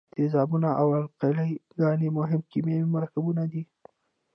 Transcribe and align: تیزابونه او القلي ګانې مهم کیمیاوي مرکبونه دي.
تیزابونه 0.15 0.69
او 0.81 0.87
القلي 0.99 1.51
ګانې 1.79 2.09
مهم 2.17 2.41
کیمیاوي 2.51 2.89
مرکبونه 2.95 3.43
دي. 3.51 3.61